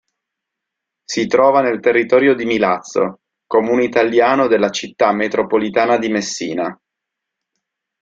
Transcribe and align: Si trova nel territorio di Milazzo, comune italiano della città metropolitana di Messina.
Si 1.07 1.27
trova 1.27 1.61
nel 1.61 1.79
territorio 1.79 2.33
di 2.33 2.43
Milazzo, 2.45 3.19
comune 3.45 3.83
italiano 3.83 4.47
della 4.47 4.71
città 4.71 5.11
metropolitana 5.13 5.99
di 5.99 6.09
Messina. 6.09 6.81